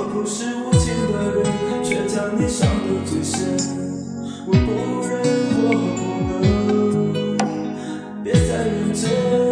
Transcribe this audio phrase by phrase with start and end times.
[0.00, 1.42] 我不是无情的人
[1.82, 3.58] 却将你伤的最深。
[4.46, 4.70] 我不
[5.08, 5.18] 忍
[5.58, 6.00] 我不
[6.38, 9.47] 能别再认真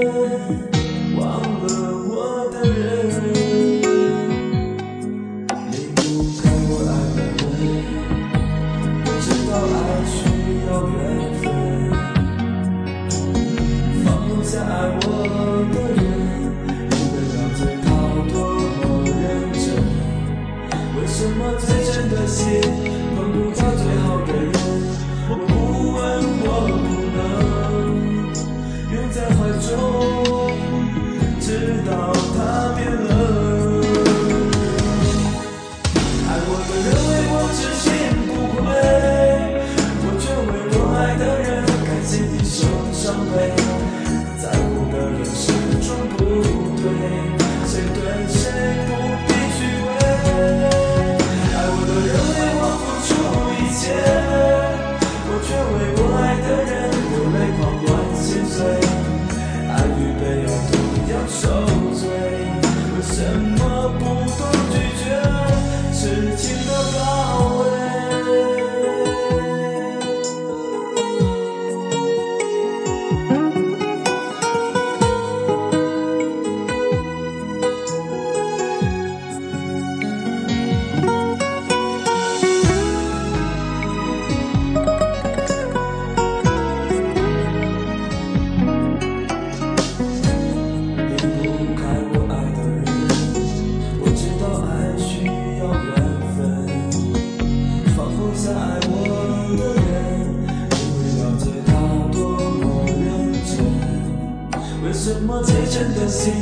[105.29, 106.33] 我最真的心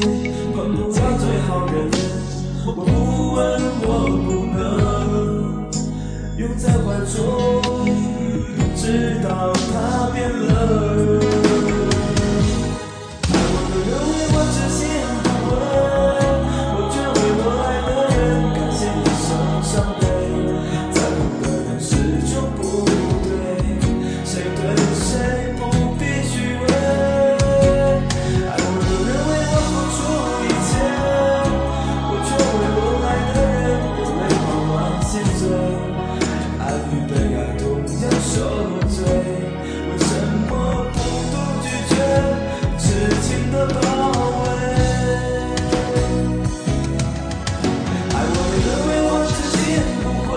[0.55, 1.91] 换不到最好人
[2.67, 2.83] 我不
[3.33, 3.39] 问
[3.81, 3.87] 我
[4.25, 4.59] 不能
[6.37, 7.17] 拥在怀中
[8.77, 10.49] 直到他变冷
[13.33, 13.35] 我
[13.87, 14.81] 仍为我痴心
[15.23, 15.51] 不悔
[16.77, 18.19] 我却为我爱的人
[18.53, 19.27] 甘心一生
[19.63, 20.04] 伤悲
[38.35, 38.41] 受
[38.89, 40.11] 罪为什
[40.49, 40.51] 么
[40.93, 40.99] 不
[41.31, 41.95] 懂拒绝
[42.77, 42.83] 痴
[43.23, 43.79] 情的包
[44.43, 44.45] 围
[48.11, 49.63] 爱我的人为我痴心
[50.03, 50.35] 不悔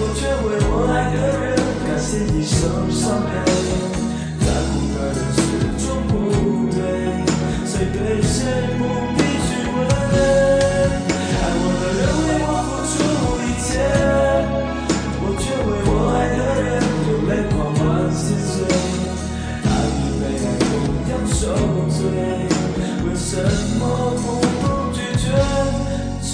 [0.16, 1.44] 却为我爱的人
[1.86, 2.56] 甘心一生
[2.90, 3.30] 伤悲
[4.40, 5.38] 在乎的人始
[5.84, 6.10] 终不
[6.74, 6.80] 对
[7.66, 8.34] 谁对谁
[8.78, 8.80] 不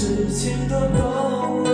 [0.02, 1.70] 痴情的包围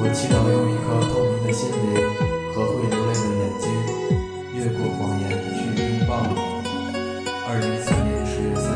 [0.00, 1.76] 我祈祷用一颗透明的心灵
[2.54, 3.64] 和会流泪的眼睛
[4.54, 6.24] 越过谎言去拥抱。
[6.32, 6.40] 你
[7.46, 8.56] 二零一三年十月。
[8.58, 8.75] 三